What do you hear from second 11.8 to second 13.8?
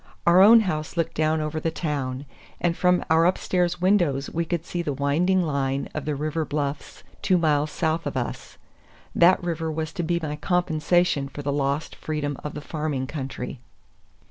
freedom of the farming country.